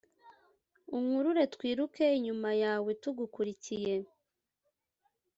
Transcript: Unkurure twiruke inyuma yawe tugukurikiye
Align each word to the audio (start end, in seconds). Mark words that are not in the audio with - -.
Unkurure 0.95 1.43
twiruke 1.53 2.05
inyuma 2.17 2.49
yawe 2.63 2.89
tugukurikiye 3.01 3.95